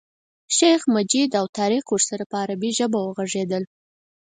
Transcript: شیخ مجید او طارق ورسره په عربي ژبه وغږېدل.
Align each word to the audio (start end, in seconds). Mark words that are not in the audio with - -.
شیخ 0.57 0.81
مجید 0.95 1.29
او 1.39 1.45
طارق 1.57 1.85
ورسره 1.93 2.23
په 2.31 2.35
عربي 2.43 2.71
ژبه 2.79 2.99
وغږېدل. 3.01 3.63